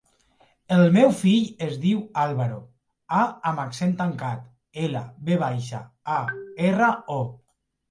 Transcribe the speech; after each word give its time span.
El 0.77 0.79
meu 0.93 1.11
fill 1.19 1.43
es 1.65 1.75
diu 1.83 1.99
Álvaro: 2.21 2.57
a 3.19 3.21
amb 3.51 3.63
accent 3.65 3.95
tancat, 4.01 4.41
ela, 4.87 5.05
ve 5.31 5.39
baixa, 5.47 5.85
a, 6.19 6.19
erra, 6.73 6.93
o. 7.21 7.23